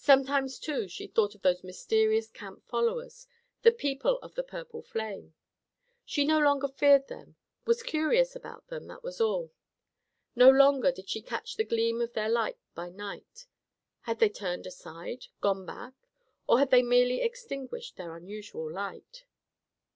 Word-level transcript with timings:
Sometimes, 0.00 0.58
too, 0.58 0.88
she 0.88 1.06
thought 1.06 1.36
of 1.36 1.42
those 1.42 1.62
mysterious 1.62 2.28
camp 2.28 2.66
followers—the 2.66 3.70
people 3.70 4.18
of 4.18 4.34
the 4.34 4.42
purple 4.42 4.82
flame. 4.82 5.34
She 6.04 6.24
no 6.24 6.40
longer 6.40 6.66
feared 6.66 7.06
them; 7.06 7.36
was 7.64 7.80
curious 7.84 8.34
about 8.34 8.66
them, 8.66 8.88
that 8.88 9.04
was 9.04 9.20
all. 9.20 9.52
No 10.34 10.50
longer 10.50 10.90
did 10.90 11.08
she 11.08 11.22
catch 11.22 11.54
the 11.54 11.62
gleam 11.62 12.00
of 12.00 12.14
their 12.14 12.28
light 12.28 12.58
by 12.74 12.88
night. 12.88 13.46
Had 14.00 14.18
they 14.18 14.28
turned 14.28 14.66
aside, 14.66 15.26
gone 15.40 15.64
back, 15.64 15.94
or 16.48 16.58
had 16.58 16.70
they 16.72 16.82
merely 16.82 17.20
extinguished 17.20 17.94
their 17.94 18.16
unusual 18.16 18.68
light? 18.68 19.24